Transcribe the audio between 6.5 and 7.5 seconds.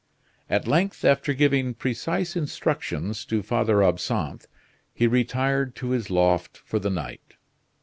for the night.